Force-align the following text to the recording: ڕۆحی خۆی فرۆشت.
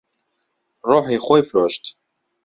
ڕۆحی 0.89 1.17
خۆی 1.25 1.41
فرۆشت. 1.49 1.83